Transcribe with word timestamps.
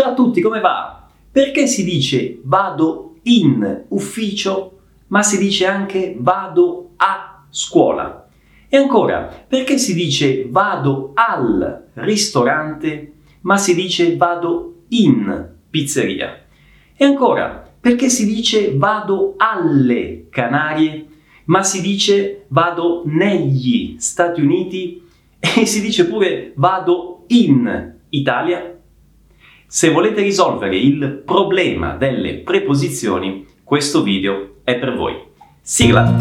Ciao 0.00 0.12
a 0.12 0.14
tutti, 0.14 0.40
come 0.40 0.60
va? 0.60 1.10
Perché 1.30 1.66
si 1.66 1.84
dice 1.84 2.40
vado 2.44 3.16
in 3.24 3.84
ufficio, 3.88 4.78
ma 5.08 5.22
si 5.22 5.36
dice 5.36 5.66
anche 5.66 6.16
vado 6.18 6.92
a 6.96 7.44
scuola? 7.50 8.26
E 8.66 8.78
ancora, 8.78 9.44
perché 9.46 9.76
si 9.76 9.92
dice 9.92 10.46
vado 10.48 11.10
al 11.12 11.88
ristorante, 11.92 13.12
ma 13.42 13.58
si 13.58 13.74
dice 13.74 14.16
vado 14.16 14.84
in 14.88 15.50
pizzeria? 15.68 16.46
E 16.96 17.04
ancora, 17.04 17.70
perché 17.78 18.08
si 18.08 18.24
dice 18.24 18.72
vado 18.74 19.34
alle 19.36 20.28
Canarie, 20.30 21.08
ma 21.44 21.62
si 21.62 21.82
dice 21.82 22.46
vado 22.48 23.02
negli 23.04 23.96
Stati 23.98 24.40
Uniti 24.40 25.06
e 25.38 25.66
si 25.66 25.82
dice 25.82 26.06
pure 26.06 26.54
vado 26.56 27.24
in 27.26 27.96
Italia? 28.08 28.79
Se 29.72 29.90
volete 29.90 30.20
risolvere 30.22 30.76
il 30.76 31.22
problema 31.24 31.94
delle 31.94 32.38
preposizioni, 32.38 33.46
questo 33.62 34.02
video 34.02 34.54
è 34.64 34.76
per 34.76 34.96
voi. 34.96 35.14
Sigla! 35.62 36.12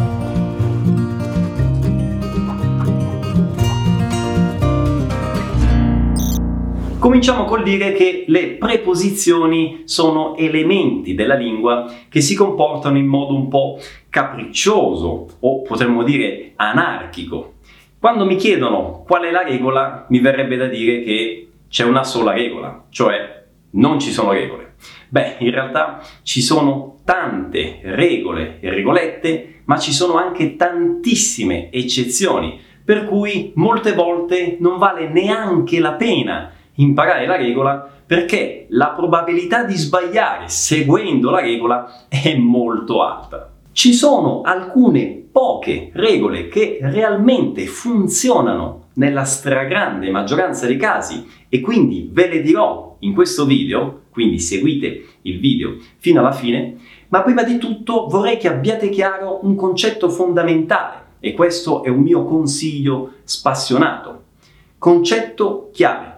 Cominciamo 7.00 7.46
col 7.46 7.64
dire 7.64 7.94
che 7.94 8.26
le 8.28 8.50
preposizioni 8.50 9.82
sono 9.86 10.38
elementi 10.38 11.16
della 11.16 11.34
lingua 11.34 11.92
che 12.08 12.22
si 12.22 12.36
comportano 12.36 13.00
in 13.00 13.08
modo 13.08 13.34
un 13.34 13.48
po' 13.48 13.80
capriccioso 14.12 15.28
o 15.40 15.62
potremmo 15.64 16.04
dire 16.04 16.52
anarchico. 16.56 17.54
Quando 17.98 18.26
mi 18.26 18.36
chiedono 18.36 19.04
qual 19.08 19.24
è 19.24 19.32
la 19.32 19.42
regola, 19.42 20.06
mi 20.10 20.20
verrebbe 20.20 20.56
da 20.56 20.68
dire 20.68 21.02
che 21.02 21.48
c'è 21.68 21.84
una 21.84 22.04
sola 22.04 22.34
regola, 22.34 22.86
cioè 22.90 23.38
non 23.72 24.00
ci 24.00 24.12
sono 24.12 24.32
regole. 24.32 24.76
Beh, 25.10 25.36
in 25.40 25.52
realtà 25.52 26.02
ci 26.24 26.42
sono 26.42 27.00
tante 27.04 27.80
regole 27.84 28.60
e 28.60 28.70
regolette, 28.70 29.62
ma 29.66 29.78
ci 29.78 29.92
sono 29.92 30.16
anche 30.16 30.56
tantissime 30.56 31.72
eccezioni, 31.72 32.60
per 32.84 33.06
cui 33.06 33.52
molte 33.56 33.94
volte 33.94 34.58
non 34.60 34.78
vale 34.78 35.10
neanche 35.10 35.80
la 35.80 35.94
pena 35.94 36.52
imparare 36.76 37.26
la 37.28 37.36
regola 37.36 37.90
perché 38.06 38.66
la 38.70 38.90
probabilità 38.90 39.64
di 39.64 39.76
sbagliare 39.76 40.48
seguendo 40.48 41.30
la 41.30 41.42
regola 41.42 42.08
è 42.08 42.36
molto 42.36 43.04
alta. 43.04 43.52
Ci 43.72 43.94
sono 43.94 44.42
alcune 44.42 45.28
poche 45.32 45.92
regole 45.94 46.48
che 46.48 46.80
realmente 46.82 47.68
funzionano 47.68 48.88
nella 48.94 49.26
stragrande 49.26 50.10
maggioranza 50.10 50.66
dei 50.66 50.78
casi 50.78 51.26
e 51.48 51.60
quindi 51.62 52.10
ve 52.12 52.28
le 52.28 52.42
dirò 52.42 52.89
in 53.00 53.14
questo 53.14 53.46
video, 53.46 54.04
quindi 54.12 54.40
seguite 54.40 55.06
il 55.24 55.40
video 55.40 55.78
fino 55.98 56.20
alla 56.20 56.32
fine, 56.32 56.78
ma 57.10 57.22
prima 57.22 57.44
di 57.44 57.58
tutto 57.58 58.08
vorrei 58.08 58.38
che 58.38 58.48
abbiate 58.48 58.90
chiaro 58.90 59.40
un 59.44 59.56
concetto 59.56 60.10
fondamentale 60.10 61.08
e 61.20 61.34
questo 61.34 61.84
è 61.84 61.90
un 61.90 62.02
mio 62.02 62.26
consiglio 62.26 63.14
spassionato. 63.24 64.24
Concetto 64.78 65.70
chiave 65.74 66.18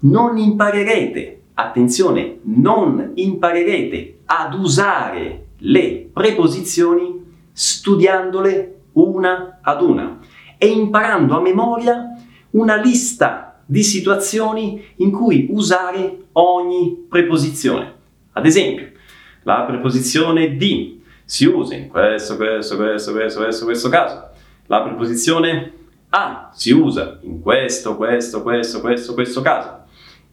non 0.00 0.36
imparerete, 0.36 1.42
attenzione, 1.54 2.38
non 2.42 3.12
imparerete 3.14 4.20
ad 4.26 4.54
usare 4.54 5.46
le 5.58 6.08
preposizioni 6.12 7.20
studiandole 7.52 8.80
una 8.92 9.58
ad 9.62 9.82
una 9.82 10.18
e 10.58 10.66
imparando 10.66 11.36
a 11.36 11.40
memoria 11.40 12.08
una 12.50 12.76
lista 12.76 13.51
di 13.72 13.82
situazioni 13.82 14.84
in 14.96 15.10
cui 15.10 15.46
usare 15.48 16.24
ogni 16.32 17.06
preposizione. 17.08 17.94
Ad 18.32 18.44
esempio, 18.44 18.90
la 19.44 19.62
preposizione 19.62 20.58
di 20.58 21.00
si 21.24 21.46
usa 21.46 21.74
in 21.74 21.88
questo, 21.88 22.36
questo, 22.36 22.76
questo, 22.76 23.12
questo, 23.12 23.38
questo, 23.38 23.64
questo 23.64 23.88
caso. 23.88 24.28
La 24.66 24.82
preposizione 24.82 25.72
a 26.10 26.50
si 26.52 26.72
usa 26.72 27.18
in 27.22 27.40
questo, 27.40 27.96
questo, 27.96 28.42
questo, 28.42 28.80
questo, 28.82 29.14
questo 29.14 29.40
caso. 29.40 29.84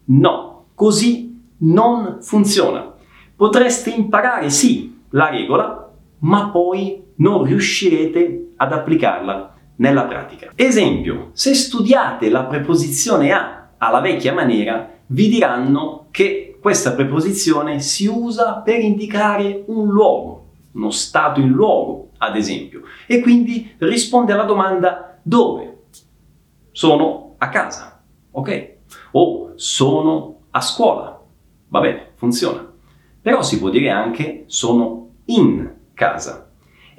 No, 0.05 0.65
così 0.75 1.41
non 1.59 2.17
funziona. 2.19 2.93
Potreste 3.37 3.89
imparare 3.89 4.49
sì 4.49 4.99
la 5.11 5.29
regola, 5.29 5.89
ma 6.19 6.49
poi 6.49 7.01
non 7.15 7.45
riuscirete 7.45 8.51
ad 8.57 8.73
applicarla 8.73 9.58
nella 9.79 10.05
pratica. 10.05 10.51
Esempio, 10.55 11.31
se 11.33 11.53
studiate 11.53 12.29
la 12.29 12.43
preposizione 12.45 13.31
a 13.31 13.55
alla 13.77 14.01
vecchia 14.01 14.33
maniera, 14.33 14.89
vi 15.07 15.29
diranno 15.29 16.07
che 16.11 16.57
questa 16.61 16.91
preposizione 16.91 17.79
si 17.79 18.07
usa 18.07 18.55
per 18.55 18.79
indicare 18.79 19.63
un 19.67 19.87
luogo, 19.87 20.47
uno 20.73 20.91
stato 20.91 21.39
in 21.39 21.49
luogo, 21.49 22.09
ad 22.17 22.35
esempio, 22.35 22.81
e 23.07 23.21
quindi 23.21 23.73
risponde 23.77 24.33
alla 24.33 24.43
domanda 24.43 25.17
dove? 25.21 25.77
Sono 26.71 27.35
a 27.37 27.47
casa, 27.47 28.01
ok? 28.31 28.77
o 29.11 29.53
sono 29.55 30.41
a 30.51 30.61
scuola. 30.61 31.19
Va 31.67 31.79
bene, 31.79 32.11
funziona. 32.15 32.67
Però 33.21 33.41
si 33.41 33.59
può 33.59 33.69
dire 33.69 33.89
anche 33.89 34.43
sono 34.47 35.09
in 35.25 35.71
casa. 35.93 36.48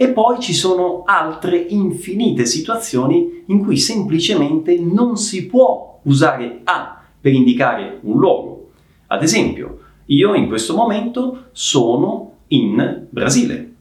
E 0.02 0.08
poi 0.08 0.40
ci 0.40 0.54
sono 0.54 1.02
altre 1.04 1.58
infinite 1.58 2.46
situazioni 2.46 3.42
in 3.48 3.62
cui 3.62 3.76
semplicemente 3.76 4.78
non 4.78 5.18
si 5.18 5.46
può 5.46 6.00
usare 6.04 6.62
a 6.64 7.02
per 7.20 7.34
indicare 7.34 7.98
un 8.00 8.18
luogo. 8.18 8.70
Ad 9.08 9.22
esempio, 9.22 9.80
io 10.06 10.32
in 10.32 10.48
questo 10.48 10.74
momento 10.74 11.48
sono 11.52 12.36
in 12.46 13.08
Brasile 13.10 13.74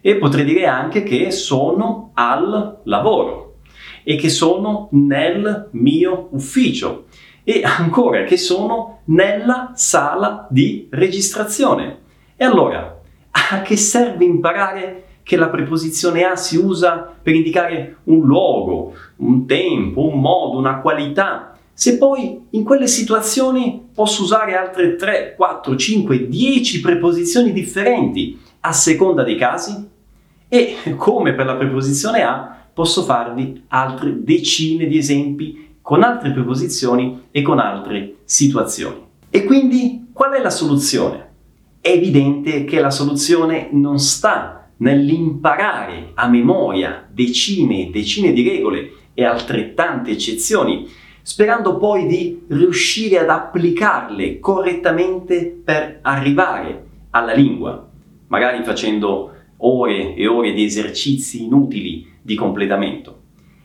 e 0.00 0.14
potrei 0.14 0.44
dire 0.44 0.66
anche 0.66 1.02
che 1.02 1.32
sono 1.32 2.12
al 2.14 2.82
lavoro 2.84 3.56
e 4.04 4.14
che 4.14 4.28
sono 4.28 4.86
nel 4.92 5.70
mio 5.72 6.28
ufficio 6.30 7.06
e 7.42 7.62
ancora 7.64 8.22
che 8.22 8.36
sono 8.36 9.00
nella 9.06 9.72
sala 9.74 10.46
di 10.50 10.86
registrazione. 10.88 11.98
E 12.36 12.44
allora, 12.44 13.00
a 13.32 13.62
che 13.62 13.76
serve 13.76 14.24
imparare 14.24 15.02
che 15.28 15.36
la 15.36 15.50
preposizione 15.50 16.24
a 16.24 16.36
si 16.36 16.56
usa 16.56 17.14
per 17.22 17.34
indicare 17.34 17.98
un 18.04 18.24
luogo, 18.24 18.94
un 19.16 19.44
tempo, 19.44 20.08
un 20.08 20.18
modo, 20.18 20.56
una 20.56 20.80
qualità, 20.80 21.54
se 21.74 21.98
poi 21.98 22.46
in 22.48 22.64
quelle 22.64 22.86
situazioni 22.86 23.90
posso 23.92 24.22
usare 24.22 24.56
altre 24.56 24.96
3, 24.96 25.34
4, 25.36 25.76
5, 25.76 26.28
10 26.28 26.80
preposizioni 26.80 27.52
differenti 27.52 28.40
a 28.60 28.72
seconda 28.72 29.22
dei 29.22 29.36
casi? 29.36 29.86
E 30.48 30.76
come 30.96 31.34
per 31.34 31.44
la 31.44 31.56
preposizione 31.56 32.22
a, 32.22 32.60
posso 32.72 33.02
farvi 33.02 33.64
altre 33.68 34.24
decine 34.24 34.86
di 34.86 34.96
esempi 34.96 35.74
con 35.82 36.04
altre 36.04 36.30
preposizioni 36.30 37.24
e 37.30 37.42
con 37.42 37.58
altre 37.58 38.14
situazioni. 38.24 39.04
E 39.28 39.44
quindi 39.44 40.06
qual 40.10 40.32
è 40.32 40.40
la 40.40 40.48
soluzione? 40.48 41.28
È 41.82 41.90
evidente 41.90 42.64
che 42.64 42.80
la 42.80 42.90
soluzione 42.90 43.68
non 43.72 43.98
sta 43.98 44.58
nell'imparare 44.78 46.12
a 46.14 46.28
memoria 46.28 47.06
decine 47.10 47.86
e 47.86 47.90
decine 47.90 48.32
di 48.32 48.48
regole 48.48 48.92
e 49.14 49.24
altrettante 49.24 50.10
eccezioni, 50.10 50.88
sperando 51.22 51.76
poi 51.76 52.06
di 52.06 52.42
riuscire 52.48 53.18
ad 53.18 53.28
applicarle 53.28 54.38
correttamente 54.38 55.60
per 55.64 55.98
arrivare 56.02 56.86
alla 57.10 57.32
lingua, 57.32 57.88
magari 58.28 58.64
facendo 58.64 59.32
ore 59.58 60.14
e 60.14 60.26
ore 60.26 60.52
di 60.52 60.64
esercizi 60.64 61.44
inutili 61.44 62.06
di 62.22 62.34
completamento. 62.34 63.22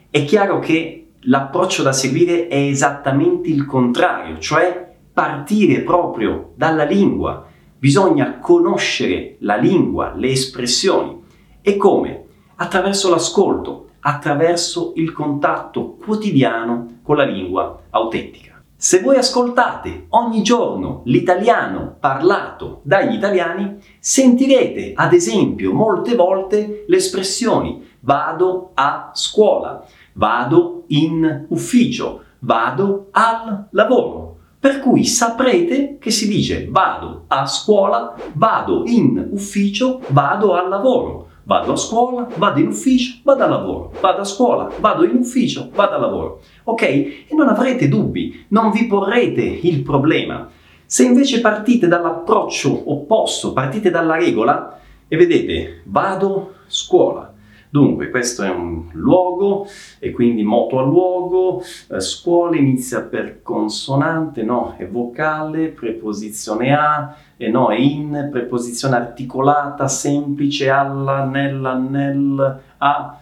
È 0.10 0.24
chiaro 0.26 0.60
che 0.60 1.08
l'approccio 1.22 1.84
da 1.84 1.94
seguire 1.94 2.48
è 2.48 2.58
esattamente 2.58 3.50
il 3.50 3.66
contrario, 3.66 4.40
cioè 4.40 4.92
partire 5.14 5.82
proprio 5.82 6.54
dalla 6.56 6.84
lingua. 6.84 7.48
Bisogna 7.84 8.40
conoscere 8.40 9.36
la 9.40 9.58
lingua, 9.58 10.14
le 10.16 10.30
espressioni. 10.30 11.22
E 11.60 11.76
come? 11.76 12.24
Attraverso 12.56 13.10
l'ascolto, 13.10 13.90
attraverso 14.00 14.94
il 14.96 15.12
contatto 15.12 15.98
quotidiano 16.02 17.00
con 17.04 17.18
la 17.18 17.26
lingua 17.26 17.82
autentica. 17.90 18.64
Se 18.74 19.02
voi 19.02 19.18
ascoltate 19.18 20.06
ogni 20.12 20.44
giorno 20.44 21.02
l'italiano 21.04 21.98
parlato 22.00 22.80
dagli 22.84 23.16
italiani, 23.16 23.80
sentirete 24.00 24.94
ad 24.96 25.12
esempio 25.12 25.74
molte 25.74 26.16
volte 26.16 26.86
le 26.88 26.96
espressioni 26.96 27.86
vado 28.00 28.72
a 28.76 29.12
scuola, 29.14 29.86
vado 30.14 30.86
in 30.88 31.48
ufficio, 31.50 32.24
vado 32.40 33.08
al 33.12 33.68
lavoro. 33.72 34.33
Per 34.64 34.80
cui 34.80 35.04
saprete 35.04 35.98
che 36.00 36.10
si 36.10 36.26
dice 36.26 36.70
vado 36.70 37.26
a 37.28 37.46
scuola, 37.46 38.16
vado 38.32 38.84
in 38.86 39.28
ufficio, 39.32 40.00
vado 40.08 40.54
al 40.54 40.70
lavoro. 40.70 41.28
Vado 41.44 41.74
a 41.74 41.76
scuola, 41.76 42.30
vado 42.38 42.62
in 42.62 42.68
ufficio, 42.68 43.18
vado 43.24 43.44
al 43.44 43.50
lavoro. 43.50 43.92
Vado 44.00 44.22
a 44.22 44.24
scuola, 44.24 44.72
vado 44.80 45.04
in 45.04 45.18
ufficio, 45.18 45.70
vado 45.76 45.96
al 45.96 46.00
lavoro. 46.00 46.40
Ok? 46.64 46.82
E 46.82 47.28
non 47.32 47.50
avrete 47.50 47.90
dubbi, 47.90 48.46
non 48.52 48.72
vi 48.72 48.86
porrete 48.86 49.42
il 49.42 49.82
problema. 49.82 50.48
Se 50.86 51.04
invece 51.04 51.42
partite 51.42 51.90
dall'approccio 51.90 52.90
opposto, 52.90 53.52
partite 53.52 53.90
dalla 53.90 54.16
regola 54.16 54.80
e 55.10 55.18
vedete, 55.18 55.82
vado 55.88 56.54
scuola, 56.68 57.33
Dunque, 57.74 58.12
questo 58.12 58.44
è 58.44 58.52
un 58.52 58.84
luogo 58.92 59.66
e 59.98 60.12
quindi 60.12 60.44
moto 60.44 60.78
a 60.78 60.84
luogo, 60.84 61.64
eh, 61.90 62.00
scuola 62.02 62.56
inizia 62.56 63.02
per 63.02 63.42
consonante, 63.42 64.44
no, 64.44 64.76
è 64.78 64.88
vocale, 64.88 65.70
preposizione 65.70 66.72
a, 66.72 67.16
e 67.36 67.50
no, 67.50 67.70
è 67.70 67.80
in, 67.80 68.30
preposizione 68.32 68.96
articolata, 68.96 69.88
semplice, 69.88 70.70
alla, 70.70 71.26
nella, 71.26 71.74
nel, 71.74 72.62
a, 72.78 73.20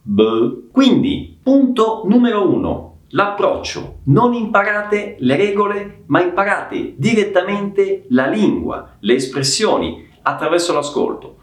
b. 0.00 0.70
Quindi, 0.70 1.36
punto 1.42 2.02
numero 2.04 2.48
uno, 2.48 2.98
l'approccio. 3.08 3.96
Non 4.04 4.32
imparate 4.32 5.16
le 5.18 5.34
regole, 5.34 6.04
ma 6.06 6.22
imparate 6.22 6.94
direttamente 6.96 8.04
la 8.10 8.28
lingua, 8.28 8.90
le 9.00 9.14
espressioni, 9.14 10.08
attraverso 10.22 10.72
l'ascolto. 10.72 11.38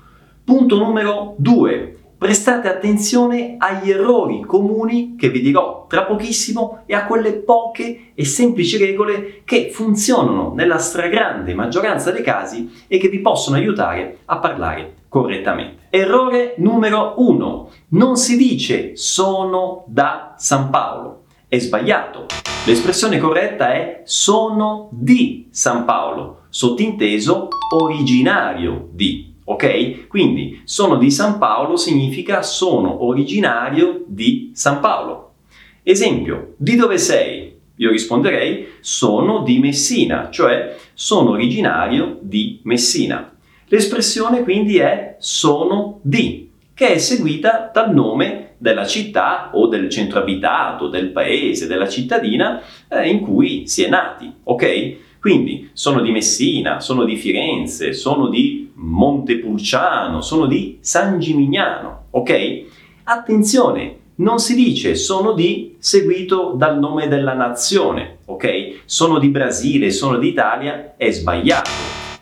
Punto 0.46 0.78
numero 0.78 1.36
due, 1.38 1.99
prestate 2.20 2.68
attenzione 2.68 3.56
agli 3.58 3.92
errori 3.92 4.42
comuni 4.42 5.16
che 5.18 5.30
vi 5.30 5.40
dirò 5.40 5.86
tra 5.88 6.04
pochissimo 6.04 6.84
e 6.86 6.94
a 6.94 7.06
quelle 7.06 7.32
poche 7.32 8.12
e 8.14 8.26
semplici 8.26 8.76
regole 8.78 9.42
che 9.46 9.70
funzionano 9.72 10.52
nella 10.54 10.80
stragrande 10.80 11.54
maggioranza 11.54 12.12
dei 12.12 12.22
casi 12.22 12.84
e 12.88 12.98
che 12.98 13.08
vi 13.08 13.20
possono 13.20 13.56
aiutare 13.56 14.18
a 14.26 14.38
parlare 14.40 14.96
correttamente. 15.08 15.88
Errore 15.90 16.56
numero 16.58 17.14
uno. 17.18 17.70
Non 17.92 18.18
si 18.18 18.36
dice 18.36 18.98
sono 18.98 19.86
da 19.88 20.36
San 20.38 20.70
Paolo. 20.70 21.24
È 21.48 21.58
sbagliato. 21.58 22.26
L'espressione 22.66 23.18
corretta 23.18 23.72
è 23.72 24.02
sono 24.04 24.90
di 24.92 25.48
San 25.52 25.86
Paolo, 25.86 26.42
sottinteso 26.50 27.48
originario 27.74 28.90
di 28.92 29.29
ok? 29.50 30.08
Quindi 30.08 30.62
sono 30.64 30.98
di 30.98 31.10
San 31.10 31.40
Paolo 31.40 31.76
significa 31.76 32.44
sono 32.44 33.04
originario 33.06 34.04
di 34.08 34.52
San 34.54 34.80
Paolo. 34.80 35.34
Esempio, 35.82 36.54
di 36.58 36.76
dove 36.76 37.00
sei? 37.00 37.58
Io 37.78 37.90
risponderei 37.90 38.68
sono 38.80 39.42
di 39.42 39.58
Messina, 39.58 40.30
cioè 40.30 40.76
sono 40.94 41.32
originario 41.32 42.20
di 42.22 42.60
Messina. 42.64 43.34
L'espressione 43.68 44.44
quindi 44.44 44.78
è 44.78 45.16
sono 45.20 46.00
di, 46.04 46.52
che 46.74 46.94
è 46.94 46.98
seguita 46.98 47.72
dal 47.74 47.94
nome 47.94 48.54
della 48.58 48.86
città 48.86 49.52
o 49.54 49.68
del 49.68 49.90
centro 49.90 50.20
abitato, 50.20 50.90
del 50.90 51.10
paese, 51.10 51.66
della 51.66 51.88
cittadina 51.88 52.62
eh, 52.88 53.10
in 53.10 53.22
cui 53.22 53.68
si 53.68 53.84
è 53.84 53.90
nati, 53.90 54.32
ok? 54.44 54.98
Quindi 55.20 55.70
sono 55.74 56.02
di 56.02 56.12
Messina, 56.12 56.80
sono 56.80 57.04
di 57.04 57.18
Firenze, 57.18 57.94
sono 57.94 58.30
di 58.30 58.72
Montepulciano, 58.76 60.22
sono 60.22 60.46
di 60.46 60.78
San 60.80 61.20
Gimignano, 61.20 62.06
ok? 62.12 62.64
Attenzione, 63.04 63.98
non 64.16 64.40
si 64.40 64.56
dice 64.56 64.96
sono 64.96 65.34
di 65.34 65.76
seguito 65.80 66.54
dal 66.56 66.80
nome 66.80 67.08
della 67.08 67.34
nazione, 67.34 68.20
ok? 68.26 68.82
Sono 68.86 69.20
di 69.20 69.28
Brasile, 69.30 69.92
sono 69.92 70.18
di 70.18 70.30
Italia, 70.30 70.94
è 70.96 71.12
sbagliato. 71.12 71.70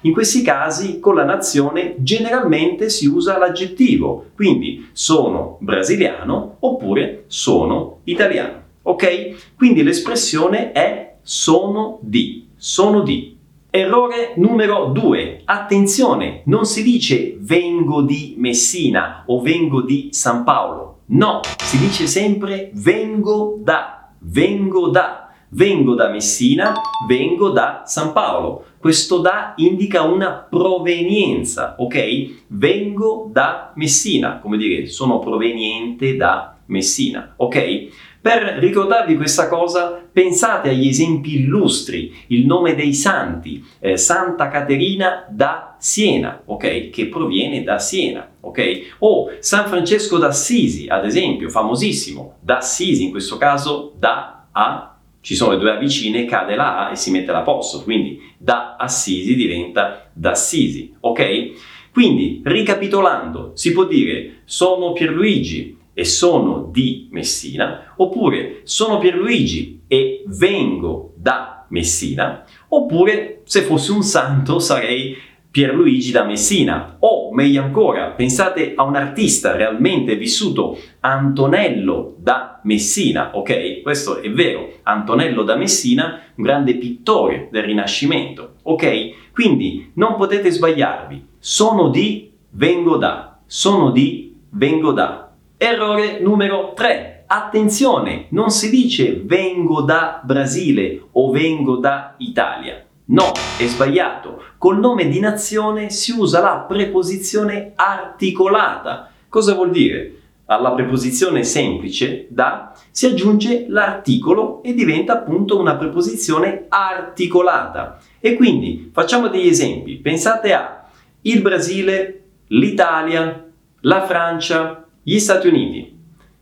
In 0.01 0.13
questi 0.13 0.41
casi 0.41 0.99
con 0.99 1.15
la 1.15 1.23
nazione 1.23 1.95
generalmente 1.97 2.89
si 2.89 3.07
usa 3.07 3.37
l'aggettivo, 3.37 4.27
quindi 4.35 4.89
sono 4.93 5.57
brasiliano 5.59 6.57
oppure 6.59 7.25
sono 7.27 7.99
italiano, 8.05 8.61
ok? 8.83 9.55
Quindi 9.55 9.83
l'espressione 9.83 10.71
è 10.71 11.17
sono 11.21 11.97
di 12.01 12.46
sono 12.57 13.01
di. 13.01 13.37
Errore 13.69 14.33
numero 14.37 14.87
2. 14.87 15.41
Attenzione, 15.45 16.41
non 16.45 16.65
si 16.65 16.81
dice 16.81 17.37
vengo 17.39 18.01
di 18.01 18.35
Messina 18.37 19.23
o 19.27 19.39
vengo 19.41 19.81
di 19.81 20.09
San 20.11 20.43
Paolo. 20.43 21.01
No, 21.07 21.41
si 21.57 21.77
dice 21.77 22.07
sempre 22.07 22.71
vengo 22.73 23.59
da, 23.61 24.09
vengo 24.19 24.87
da. 24.87 25.23
Vengo 25.49 25.93
da 25.93 26.09
Messina, 26.09 26.73
vengo 27.07 27.51
da 27.51 27.83
San 27.85 28.11
Paolo. 28.11 28.65
Questo 28.79 29.19
da 29.19 29.53
indica 29.55 30.01
una 30.01 30.31
provenienza, 30.31 31.75
ok? 31.77 32.45
Vengo 32.47 33.29
da 33.31 33.71
Messina, 33.75 34.39
come 34.39 34.57
dire, 34.57 34.87
sono 34.87 35.19
proveniente 35.19 36.17
da 36.17 36.57
Messina, 36.65 37.33
ok? 37.37 37.87
Per 38.19 38.57
ricordarvi 38.59 39.15
questa 39.15 39.47
cosa, 39.47 40.01
pensate 40.11 40.69
agli 40.69 40.87
esempi 40.87 41.35
illustri, 41.35 42.13
il 42.27 42.45
nome 42.45 42.75
dei 42.75 42.93
santi, 42.93 43.63
eh, 43.79 43.97
Santa 43.97 44.49
Caterina 44.49 45.25
da 45.29 45.75
Siena, 45.77 46.41
ok? 46.43 46.89
Che 46.89 47.07
proviene 47.07 47.63
da 47.63 47.77
Siena, 47.79 48.27
ok? 48.39 48.95
O 48.99 49.29
San 49.39 49.67
Francesco 49.67 50.17
d'Assisi, 50.17 50.87
ad 50.87 51.05
esempio, 51.05 51.49
famosissimo, 51.49 52.37
d'Assisi, 52.39 53.03
in 53.03 53.11
questo 53.11 53.37
caso 53.37 53.93
da 53.97 54.47
A, 54.51 54.97
ci 55.21 55.35
sono 55.35 55.51
le 55.51 55.59
due 55.59 55.71
A 55.71 55.77
vicine, 55.77 56.25
cade 56.25 56.55
la 56.55 56.87
A 56.87 56.91
e 56.91 56.95
si 56.95 57.11
mette 57.11 57.31
la 57.31 57.41
posto, 57.41 57.83
quindi 57.83 58.19
da 58.37 58.75
Assisi 58.77 59.35
diventa 59.35 60.09
d'Assisi, 60.11 60.95
ok? 60.99 61.51
Quindi, 61.91 62.41
ricapitolando, 62.43 63.51
si 63.53 63.71
può 63.71 63.85
dire 63.85 64.41
sono 64.45 64.93
Pierluigi, 64.93 65.76
e 65.97 66.05
sono 66.05 66.69
di 66.71 67.07
Messina, 67.09 67.93
oppure 67.95 68.59
sono 68.65 68.99
Pierluigi 68.99 69.81
e 69.87 70.23
vengo 70.27 71.13
da 71.15 71.65
Messina, 71.69 72.43
oppure 72.67 73.41
se 73.45 73.63
fossi 73.63 73.89
un 73.89 74.03
santo 74.03 74.59
sarei 74.59 75.17
Pierluigi 75.49 76.11
da 76.11 76.23
Messina, 76.23 76.97
o 76.99 77.33
meglio 77.33 77.63
ancora, 77.63 78.11
pensate 78.11 78.73
a 78.75 78.83
un 78.83 78.95
artista 78.95 79.55
realmente 79.55 80.15
vissuto, 80.15 80.77
Antonello 80.99 82.13
da 82.19 82.59
Messina, 82.61 83.35
ok? 83.35 83.81
Questo 83.81 84.21
è 84.21 84.29
vero, 84.29 84.73
Antonello 84.83 85.41
da 85.41 85.55
Messina, 85.55 86.21
un 86.35 86.43
grande 86.43 86.75
pittore 86.75 87.47
del 87.49 87.63
Rinascimento, 87.63 88.57
ok? 88.61 89.31
Quindi 89.33 89.93
non 89.95 90.15
potete 90.15 90.51
sbagliarvi, 90.51 91.25
sono 91.39 91.89
di, 91.89 92.31
vengo 92.51 92.97
da, 92.97 93.39
sono 93.47 93.89
di, 93.89 94.35
vengo 94.51 94.91
da. 94.91 95.26
Errore 95.59 96.19
numero 96.19 96.73
3. 96.75 97.23
Attenzione, 97.25 98.27
non 98.29 98.51
si 98.51 98.69
dice 98.69 99.23
vengo 99.25 99.81
da 99.81 100.21
Brasile 100.23 101.07
o 101.13 101.31
vengo 101.31 101.77
da 101.77 102.13
Italia. 102.17 102.85
No, 103.05 103.31
è 103.57 103.65
sbagliato. 103.65 104.43
Col 104.59 104.77
nome 104.77 105.07
di 105.07 105.19
nazione 105.19 105.89
si 105.89 106.11
usa 106.11 106.41
la 106.41 106.63
preposizione 106.67 107.71
articolata. 107.73 109.09
Cosa 109.27 109.55
vuol 109.55 109.71
dire? 109.71 110.19
Alla 110.45 110.73
preposizione 110.73 111.43
semplice 111.43 112.27
da 112.29 112.71
si 112.91 113.07
aggiunge 113.07 113.65
l'articolo 113.67 114.61
e 114.61 114.75
diventa 114.75 115.13
appunto 115.13 115.59
una 115.59 115.75
preposizione 115.75 116.65
articolata. 116.69 117.97
E 118.19 118.35
quindi 118.35 118.91
facciamo 118.93 119.27
degli 119.27 119.47
esempi. 119.47 119.95
Pensate 119.95 120.53
a 120.53 120.87
il 121.21 121.41
Brasile, 121.41 122.25
l'Italia, 122.49 123.43
la 123.81 124.05
Francia, 124.05 124.86
gli 125.09 125.19
Stati 125.19 125.47
Uniti. 125.47 125.97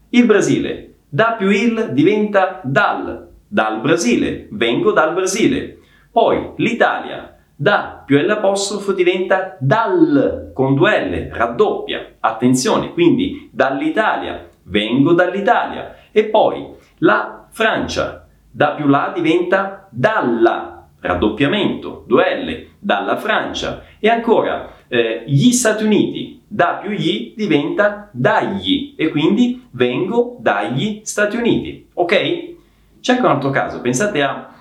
Il 0.10 0.26
Brasile. 0.26 0.96
Da 1.08 1.36
più 1.38 1.52
il 1.52 1.92
diventa 1.92 2.62
dal. 2.64 3.30
Dal 3.48 3.80
Brasile. 3.80 4.48
Vengo 4.50 4.92
dal 4.92 5.14
Brasile. 5.14 5.78
Poi 6.12 6.54
l'Italia. 6.56 7.38
Da 7.56 8.02
più 8.04 8.18
l'apostrofo 8.18 8.94
diventa 8.94 9.56
dal 9.60 10.50
con 10.56 10.74
due 10.74 11.00
L, 11.00 11.30
raddoppia. 11.32 12.14
Attenzione, 12.20 12.92
quindi 12.92 13.52
dall'Italia. 13.54 14.50
Vengo 14.64 15.14
dall'Italia. 15.14 15.98
E 16.12 16.24
poi 16.24 16.68
la 16.98 17.46
Francia. 17.52 18.28
Da 18.50 18.70
più 18.72 18.88
la 18.88 19.12
diventa 19.14 19.88
dalla, 19.92 20.88
raddoppiamento, 21.02 22.04
due 22.08 22.44
L, 22.44 22.68
dalla 22.80 23.18
Francia. 23.18 23.84
E 24.00 24.10
ancora 24.10 24.72
eh, 24.88 25.24
gli 25.28 25.52
Stati 25.52 25.84
Uniti 25.84 26.42
da 26.48 26.80
più 26.82 26.92
gli 26.92 27.34
diventa 27.36 28.10
dagli 28.12 28.94
e 28.96 29.10
quindi 29.10 29.66
vengo 29.72 30.38
dagli 30.40 31.02
Stati 31.04 31.36
Uniti. 31.36 31.88
Ok? 31.94 32.54
C'è 33.02 33.14
anche 33.14 33.26
un 33.26 33.32
altro 33.32 33.50
caso, 33.50 33.82
pensate 33.82 34.22
a 34.22 34.54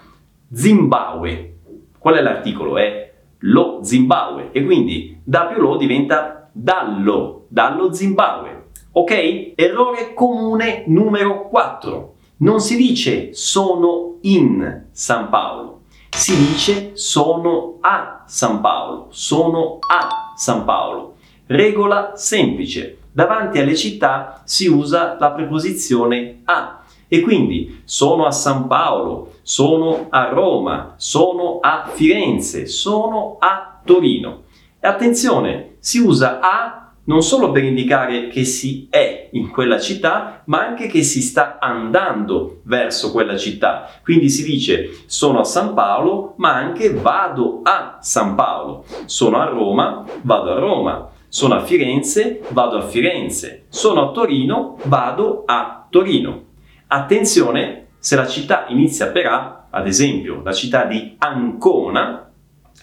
Zimbabwe. 0.52 1.52
Qual 1.98 2.16
è 2.16 2.20
l'articolo? 2.20 2.78
È 2.78 3.12
lo 3.38 3.80
Zimbabwe 3.82 4.50
e 4.52 4.64
quindi 4.64 5.18
da 5.22 5.46
più 5.46 5.60
lo 5.60 5.76
diventa 5.76 6.48
dallo, 6.52 7.46
dallo 7.48 7.92
Zimbabwe. 7.92 8.70
Ok? 8.92 9.52
Errore 9.54 10.14
comune 10.14 10.84
numero 10.86 11.48
4. 11.48 12.14
Non 12.38 12.60
si 12.60 12.76
dice 12.76 13.32
sono 13.32 14.18
in 14.22 14.86
San 14.90 15.28
Paolo, 15.28 15.82
si 16.10 16.36
dice 16.36 16.96
sono 16.96 17.78
a 17.80 18.13
San 18.26 18.60
Paolo, 18.60 19.08
sono 19.10 19.78
a 19.80 20.32
San 20.36 20.64
Paolo. 20.64 21.16
Regola 21.46 22.12
semplice. 22.16 22.98
Davanti 23.12 23.58
alle 23.58 23.76
città 23.76 24.42
si 24.44 24.66
usa 24.66 25.16
la 25.18 25.30
preposizione 25.30 26.40
a. 26.44 26.82
E 27.06 27.20
quindi 27.20 27.82
sono 27.84 28.26
a 28.26 28.30
San 28.30 28.66
Paolo, 28.66 29.34
sono 29.42 30.06
a 30.08 30.28
Roma, 30.30 30.94
sono 30.96 31.58
a 31.60 31.88
Firenze, 31.92 32.66
sono 32.66 33.36
a 33.38 33.80
Torino. 33.84 34.42
E 34.80 34.88
attenzione, 34.88 35.76
si 35.78 35.98
usa 35.98 36.40
a 36.40 36.83
non 37.04 37.22
solo 37.22 37.50
per 37.50 37.64
indicare 37.64 38.28
che 38.28 38.44
si 38.44 38.86
è 38.90 39.28
in 39.32 39.50
quella 39.50 39.78
città, 39.78 40.42
ma 40.46 40.64
anche 40.64 40.86
che 40.86 41.02
si 41.02 41.20
sta 41.20 41.58
andando 41.60 42.60
verso 42.64 43.12
quella 43.12 43.36
città. 43.36 43.88
Quindi 44.02 44.28
si 44.28 44.42
dice 44.42 45.04
sono 45.06 45.40
a 45.40 45.44
San 45.44 45.74
Paolo, 45.74 46.34
ma 46.36 46.54
anche 46.54 46.92
vado 46.92 47.60
a 47.62 47.98
San 48.00 48.34
Paolo. 48.34 48.84
Sono 49.04 49.38
a 49.38 49.44
Roma, 49.44 50.04
vado 50.22 50.52
a 50.52 50.58
Roma. 50.58 51.08
Sono 51.28 51.54
a 51.54 51.64
Firenze, 51.64 52.42
vado 52.50 52.78
a 52.78 52.82
Firenze. 52.82 53.64
Sono 53.68 54.08
a 54.08 54.12
Torino, 54.12 54.78
vado 54.84 55.42
a 55.46 55.86
Torino. 55.90 56.42
Attenzione, 56.86 57.88
se 57.98 58.16
la 58.16 58.26
città 58.26 58.66
inizia 58.68 59.08
per 59.08 59.26
A, 59.26 59.66
ad 59.68 59.86
esempio 59.86 60.42
la 60.44 60.52
città 60.52 60.84
di 60.84 61.16
Ancona, 61.18 62.30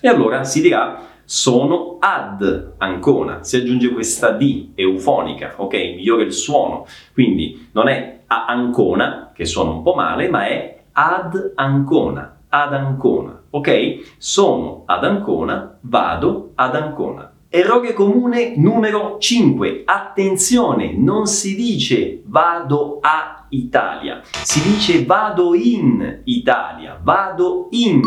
e 0.01 0.07
allora 0.07 0.43
si 0.43 0.61
dirà 0.61 1.10
sono 1.31 1.95
ad 2.01 2.73
Ancona, 2.77 3.41
si 3.41 3.55
aggiunge 3.55 3.93
questa 3.93 4.31
D 4.31 4.71
eufonica, 4.75 5.53
ok? 5.55 5.73
Migliore 5.95 6.23
il 6.23 6.33
suono, 6.33 6.85
quindi 7.13 7.69
non 7.71 7.87
è 7.87 8.23
a 8.27 8.47
Ancona, 8.47 9.31
che 9.33 9.45
suona 9.45 9.69
un 9.69 9.81
po' 9.81 9.93
male, 9.93 10.27
ma 10.27 10.45
è 10.45 10.81
ad 10.91 11.53
Ancona, 11.55 12.39
ad 12.49 12.73
Ancona, 12.73 13.43
ok? 13.49 14.15
Sono 14.17 14.83
ad 14.85 15.05
Ancona, 15.05 15.77
vado 15.79 16.51
ad 16.55 16.75
Ancona. 16.75 17.31
Errore 17.47 17.93
comune 17.93 18.57
numero 18.57 19.15
5. 19.17 19.83
Attenzione, 19.85 20.93
non 20.97 21.27
si 21.27 21.55
dice 21.55 22.23
vado 22.25 22.99
a 23.01 23.45
Italia, 23.49 24.19
si 24.23 24.61
dice 24.61 25.05
vado 25.05 25.55
in 25.55 26.23
Italia, 26.25 26.99
vado 27.01 27.67
in 27.71 28.01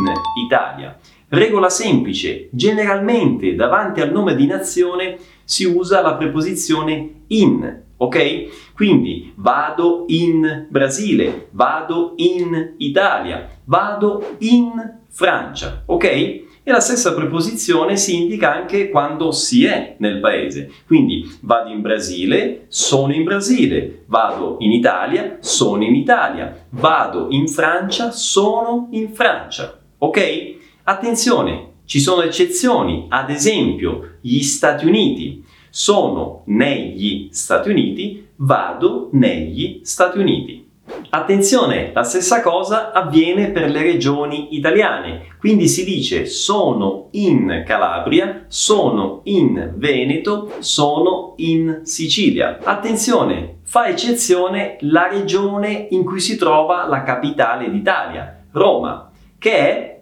Italia. 0.46 0.98
Regola 1.34 1.68
semplice, 1.68 2.48
generalmente 2.52 3.56
davanti 3.56 4.00
al 4.00 4.12
nome 4.12 4.36
di 4.36 4.46
nazione 4.46 5.18
si 5.42 5.64
usa 5.64 6.00
la 6.00 6.14
preposizione 6.14 7.22
in, 7.26 7.82
ok? 7.96 8.72
Quindi 8.72 9.32
vado 9.34 10.04
in 10.06 10.66
Brasile, 10.68 11.48
vado 11.50 12.12
in 12.18 12.74
Italia, 12.76 13.48
vado 13.64 14.36
in 14.38 14.98
Francia, 15.08 15.82
ok? 15.86 16.04
E 16.04 16.70
la 16.70 16.78
stessa 16.78 17.12
preposizione 17.14 17.96
si 17.96 18.16
indica 18.16 18.54
anche 18.54 18.88
quando 18.88 19.32
si 19.32 19.64
è 19.64 19.96
nel 19.98 20.20
paese. 20.20 20.70
Quindi 20.86 21.28
vado 21.40 21.70
in 21.70 21.80
Brasile, 21.80 22.66
sono 22.68 23.12
in 23.12 23.24
Brasile, 23.24 24.04
vado 24.06 24.58
in 24.60 24.70
Italia, 24.70 25.38
sono 25.40 25.82
in 25.82 25.96
Italia, 25.96 26.64
vado 26.70 27.26
in 27.30 27.48
Francia, 27.48 28.12
sono 28.12 28.86
in 28.92 29.12
Francia, 29.12 29.80
ok? 29.98 30.53
Attenzione, 30.86 31.76
ci 31.86 31.98
sono 31.98 32.20
eccezioni, 32.20 33.06
ad 33.08 33.30
esempio 33.30 34.16
gli 34.20 34.42
Stati 34.42 34.84
Uniti. 34.84 35.42
Sono 35.70 36.42
negli 36.48 37.28
Stati 37.32 37.70
Uniti, 37.70 38.26
vado 38.36 39.08
negli 39.12 39.80
Stati 39.82 40.18
Uniti. 40.18 40.68
Attenzione, 41.08 41.90
la 41.94 42.02
stessa 42.02 42.42
cosa 42.42 42.92
avviene 42.92 43.50
per 43.50 43.70
le 43.70 43.80
regioni 43.80 44.56
italiane, 44.56 45.34
quindi 45.38 45.68
si 45.68 45.84
dice 45.84 46.26
sono 46.26 47.08
in 47.12 47.64
Calabria, 47.66 48.44
sono 48.48 49.22
in 49.24 49.72
Veneto, 49.76 50.52
sono 50.58 51.32
in 51.38 51.80
Sicilia. 51.84 52.58
Attenzione, 52.62 53.60
fa 53.62 53.86
eccezione 53.86 54.76
la 54.80 55.08
regione 55.08 55.86
in 55.92 56.04
cui 56.04 56.20
si 56.20 56.36
trova 56.36 56.86
la 56.86 57.02
capitale 57.02 57.70
d'Italia, 57.70 58.44
Roma, 58.50 59.10
che 59.38 59.56
è 59.56 59.93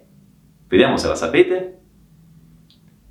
Vediamo 0.72 0.96
se 0.96 1.06
la 1.06 1.14
sapete. 1.14 1.80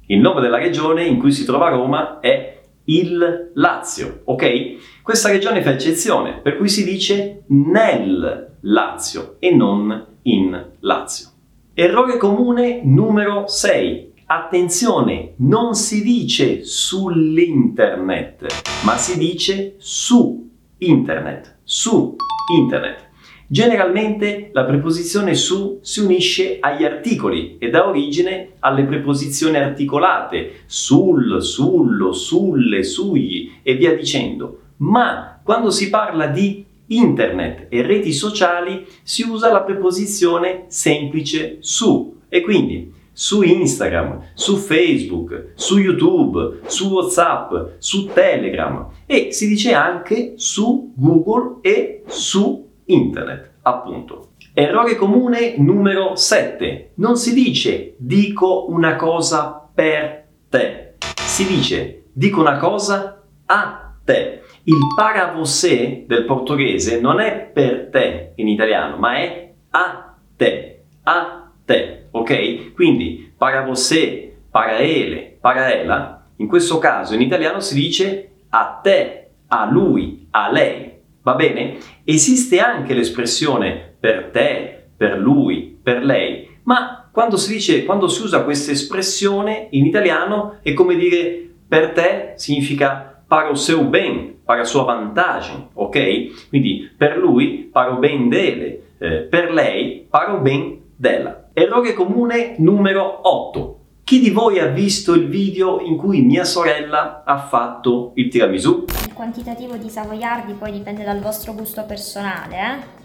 Il 0.08 0.20
nome 0.20 0.42
della 0.42 0.58
regione 0.58 1.06
in 1.06 1.20
cui 1.20 1.32
si 1.32 1.46
trova 1.46 1.70
Roma 1.70 2.20
è 2.20 2.60
il 2.86 3.52
Lazio, 3.54 4.22
ok? 4.24 5.04
Questa 5.04 5.30
regione 5.30 5.62
fa 5.62 5.70
eccezione, 5.70 6.40
per 6.42 6.58
cui 6.58 6.68
si 6.68 6.84
dice 6.84 7.44
nel 7.50 8.58
Lazio 8.62 9.36
e 9.38 9.54
non 9.54 10.08
in 10.24 10.70
Lazio. 10.80 11.30
Errore 11.76 12.18
comune 12.18 12.82
numero 12.84 13.46
6. 13.46 14.14
Attenzione, 14.26 15.36
non 15.38 15.76
si 15.76 16.02
dice 16.02 16.64
sull'internet, 16.64 18.46
ma 18.86 18.98
si 18.98 19.20
dice 19.20 19.76
su 19.78 20.50
internet, 20.80 21.60
su 21.62 22.16
internet. 22.58 23.10
Generalmente 23.52 24.50
la 24.54 24.64
preposizione 24.64 25.36
su 25.36 25.80
si 25.82 26.00
unisce 26.00 26.60
agli 26.62 26.86
articoli 26.86 27.58
e 27.60 27.70
dà 27.70 27.86
origine 27.86 28.52
alle 28.60 28.86
preposizioni 28.86 29.58
articolate 29.58 30.62
sul, 30.68 31.44
sullo, 31.44 32.14
sulle, 32.14 32.82
sugli 32.86 33.52
e 33.62 33.76
via 33.76 33.94
dicendo. 33.94 34.60
Ma 34.78 35.42
quando 35.44 35.70
si 35.70 35.90
parla 35.90 36.28
di 36.28 36.64
internet 36.86 37.66
e 37.68 37.82
reti 37.82 38.14
sociali 38.14 38.88
si 39.04 39.24
usa 39.24 39.52
la 39.52 39.64
preposizione 39.64 40.64
semplice 40.68 41.58
su 41.60 42.20
e 42.30 42.40
quindi 42.40 42.90
su 43.12 43.42
Instagram, 43.42 44.32
su 44.34 44.56
Facebook, 44.56 45.52
su 45.56 45.78
YouTube, 45.78 46.62
su 46.68 46.88
WhatsApp, 46.88 47.72
su 47.80 48.06
Telegram 48.14 48.88
e 49.06 49.34
si 49.34 49.50
dice 49.50 49.74
anche 49.74 50.36
su 50.38 50.94
Google 50.96 51.58
e 51.60 52.04
su 52.08 52.70
internet, 52.86 53.52
appunto. 53.62 54.32
Errore 54.54 54.96
comune 54.96 55.56
numero 55.58 56.16
7. 56.16 56.92
Non 56.96 57.16
si 57.16 57.34
dice 57.34 57.96
dico 57.98 58.66
una 58.70 58.96
cosa 58.96 59.70
per 59.74 60.28
te, 60.50 60.96
si 61.16 61.46
dice 61.48 62.04
dico 62.12 62.42
una 62.42 62.58
cosa 62.58 63.24
a 63.46 63.96
te. 64.04 64.42
Il 64.64 64.94
para 64.96 65.32
você 65.34 66.06
del 66.08 66.26
portoghese 66.26 67.00
non 67.00 67.20
è 67.20 67.50
per 67.52 67.90
te 67.90 68.34
in 68.36 68.48
italiano, 68.48 68.98
ma 68.98 69.18
è 69.18 69.54
a 69.72 70.16
te, 70.36 70.84
a 71.04 71.52
te, 71.66 72.08
ok? 72.12 72.74
Quindi 72.74 73.34
para 73.38 73.66
você, 73.66 74.38
para 74.52 74.80
ele, 74.82 75.38
para 75.42 75.74
ella, 75.74 76.28
in 76.38 76.48
questo 76.48 76.78
caso 76.78 77.16
in 77.16 77.22
italiano 77.22 77.60
si 77.60 77.74
dice 77.74 78.32
a 78.50 78.80
te, 78.84 79.30
a 79.48 79.66
lui, 79.66 80.28
a 80.32 80.52
lei. 80.52 80.91
Va 81.24 81.36
bene? 81.36 81.78
Esiste 82.04 82.60
anche 82.60 82.94
l'espressione 82.94 83.96
per 84.00 84.30
te, 84.32 84.88
per 84.98 85.18
lui, 85.18 85.78
per 85.82 86.04
lei, 86.04 86.50
ma 86.64 87.10
quando 87.12 87.38
si 87.38 87.52
dice, 87.52 87.86
quando 87.86 88.08
si 88.08 88.22
usa 88.24 88.44
questa 88.44 88.72
espressione 88.72 89.68
in 89.72 89.86
italiano 89.86 90.60
è 90.62 90.74
come 90.74 90.96
dire 90.96 91.50
per 91.68 91.92
te 91.92 92.34
significa 92.36 93.24
para 93.28 93.50
o 93.50 93.56
seu 93.56 93.84
bem, 93.86 94.40
para 94.46 94.62
a 94.62 94.66
sua 94.66 94.84
vantagem, 94.84 95.70
ok? 95.74 96.50
Quindi 96.50 96.90
per 96.98 97.18
lui 97.18 97.70
para 97.72 97.94
o 97.94 98.00
bem 98.00 98.30
dele, 98.30 98.84
eh, 99.00 99.28
per 99.30 99.52
lei 99.52 100.06
para 100.10 100.34
o 100.34 100.40
bem 100.40 100.82
della. 100.96 101.50
Errore 101.54 101.94
comune 101.94 102.56
numero 102.60 103.20
8. 103.24 103.81
Chi 104.04 104.20
di 104.20 104.30
voi 104.30 104.60
ha 104.60 104.68
visto 104.68 105.14
il 105.14 105.30
video 105.30 105.80
in 105.80 105.96
cui 105.96 106.22
mia 106.22 106.44
sorella 106.44 107.24
ha 107.24 107.48
fatto 107.48 108.12
il 108.16 108.28
tiramisù? 108.28 108.86
Il 109.06 109.14
quantitativo 109.14 109.78
di 109.78 109.90
savoiardi 109.90 110.54
poi 110.54 110.72
dipende 110.74 111.04
dal 111.06 111.22
vostro 111.22 111.54
gusto 111.54 111.86
personale, 111.86 112.58
eh? 112.58 113.00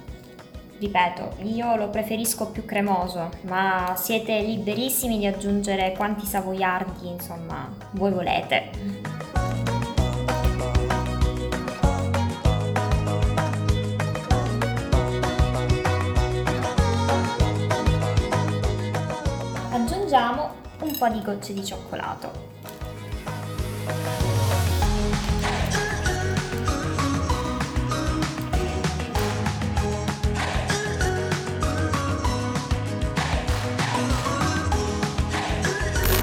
Ripeto, 0.78 1.36
io 1.44 1.76
lo 1.76 1.90
preferisco 1.90 2.50
più 2.50 2.64
cremoso, 2.64 3.30
ma 3.42 3.94
siete 3.96 4.40
liberissimi 4.40 5.18
di 5.18 5.26
aggiungere 5.26 5.94
quanti 5.96 6.26
savoiardi, 6.26 7.06
insomma, 7.08 7.72
voi 7.92 8.10
volete. 8.10 8.70
Aggiungiamo 19.70 20.64
un 20.86 20.96
po' 20.96 21.08
di 21.08 21.20
gocce 21.20 21.52
di 21.52 21.64
cioccolato. 21.64 22.54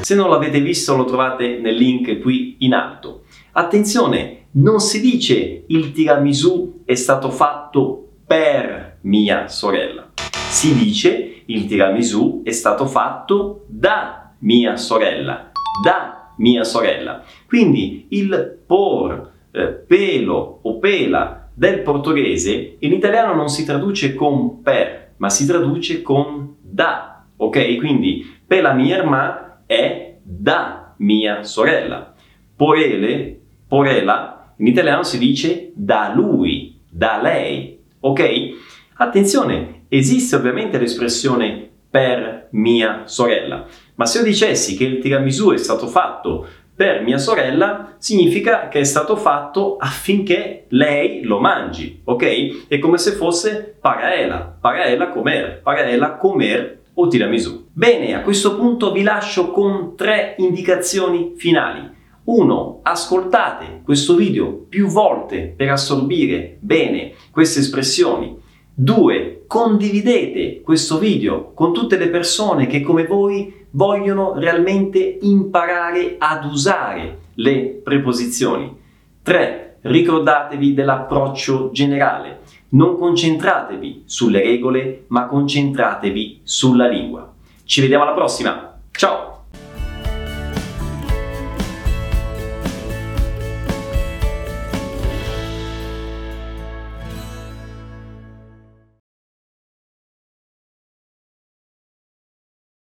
Se 0.02 0.16
non 0.16 0.30
l'avete 0.30 0.60
visto 0.62 0.96
lo 0.96 1.06
trovate 1.06 1.60
nel 1.60 1.76
link 1.76 2.20
qui 2.20 2.58
in 2.60 2.74
alto. 2.74 3.24
Attenzione, 3.54 4.48
non 4.52 4.80
si 4.80 5.02
dice 5.02 5.64
il 5.68 5.92
tiramisù 5.92 6.84
è 6.86 6.96
stato 6.96 7.30
fatto 7.30 8.12
per 8.26 8.98
mia 9.02 9.48
sorella. 9.48 10.12
Si 10.50 10.74
dice 10.74 11.44
il 11.46 11.66
tiramisù 11.66 12.42
è 12.44 12.52
stato 12.52 12.86
fatto 12.86 13.66
da 13.68 14.23
mia 14.44 14.76
sorella, 14.78 15.52
da 15.84 16.34
mia 16.38 16.64
sorella. 16.64 17.24
Quindi 17.48 18.06
il 18.10 18.60
por, 18.66 19.32
eh, 19.52 19.68
pelo 19.68 20.60
o 20.62 20.78
pela 20.80 21.50
del 21.54 21.82
portoghese 21.82 22.78
in 22.80 22.94
italiano 22.94 23.34
non 23.34 23.50
si 23.50 23.66
traduce 23.66 24.14
con 24.14 24.62
per, 24.62 25.14
ma 25.18 25.30
si 25.30 25.46
traduce 25.46 26.02
con 26.02 26.56
da. 26.62 27.26
Ok? 27.38 27.78
Quindi 27.78 28.26
per 28.46 28.62
la 28.62 28.74
mia 28.74 28.98
irmã 28.98 29.62
è 29.66 30.18
da 30.22 30.94
mia 30.98 31.44
sorella. 31.44 32.14
Por 32.56 32.78
ele, 32.78 33.40
por 33.68 33.88
ela, 33.88 34.54
in 34.58 34.68
italiano 34.68 35.04
si 35.04 35.18
dice 35.18 35.72
da 35.74 36.12
lui, 36.14 36.80
da 36.90 37.20
lei. 37.22 37.80
Ok? 38.00 38.52
Attenzione, 38.96 39.86
esiste 39.90 40.36
ovviamente 40.36 40.78
l'espressione 40.78 41.70
per 41.90 42.43
mia 42.54 43.04
sorella, 43.06 43.66
ma 43.96 44.06
se 44.06 44.20
io 44.20 44.24
dicessi 44.24 44.76
che 44.76 44.86
il 44.86 45.00
tiramisù 45.00 45.52
è 45.52 45.58
stato 45.58 45.88
fatto 45.88 46.48
per 46.76 47.04
mia 47.04 47.20
sorella 47.20 47.96
significa 48.00 48.68
che 48.68 48.80
è 48.80 48.84
stato 48.84 49.16
fatto 49.16 49.78
affinché 49.78 50.66
lei 50.70 51.22
lo 51.22 51.40
mangi, 51.40 52.02
ok? 52.04 52.68
È 52.68 52.80
come 52.80 52.98
se 52.98 53.12
fosse 53.12 53.78
para 53.80 54.16
ella, 54.16 54.58
para 54.60 54.86
ella 54.86 55.10
comer, 55.10 55.62
para 55.62 55.88
ella 55.88 56.16
comer 56.16 56.82
o 56.96 57.08
tiramisù. 57.08 57.68
Bene, 57.72 58.16
a 58.16 58.22
questo 58.22 58.56
punto 58.56 58.92
vi 58.92 59.04
lascio 59.04 59.52
con 59.52 59.96
tre 59.96 60.34
indicazioni 60.38 61.34
finali. 61.36 61.92
1. 62.26 62.80
Ascoltate 62.84 63.82
questo 63.84 64.16
video 64.16 64.66
più 64.68 64.88
volte 64.88 65.54
per 65.56 65.70
assorbire 65.70 66.58
bene 66.60 67.14
queste 67.32 67.60
espressioni. 67.60 68.42
2. 68.76 69.44
Condividete 69.46 70.62
questo 70.62 70.98
video 70.98 71.52
con 71.54 71.74
tutte 71.74 71.96
le 71.96 72.10
persone 72.10 72.66
che 72.66 72.82
come 72.82 73.06
voi 73.06 73.66
vogliono 73.72 74.34
realmente 74.36 75.20
imparare 75.22 76.16
ad 76.18 76.46
usare 76.46 77.20
le 77.36 77.82
preposizioni. 77.84 78.76
3. 79.22 79.78
Ricordatevi 79.82 80.74
dell'approccio 80.74 81.70
generale. 81.72 82.40
Non 82.70 82.98
concentratevi 82.98 84.04
sulle 84.06 84.42
regole, 84.42 85.04
ma 85.08 85.28
concentratevi 85.28 86.40
sulla 86.42 86.88
lingua. 86.88 87.32
Ci 87.66 87.82
vediamo 87.82 88.04
alla 88.04 88.14
prossima. 88.14 88.80
Ciao! 88.92 89.33